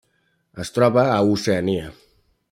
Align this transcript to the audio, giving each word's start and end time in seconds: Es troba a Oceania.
Es 0.63 0.71
troba 0.77 1.03
a 1.09 1.19
Oceania. 1.33 1.91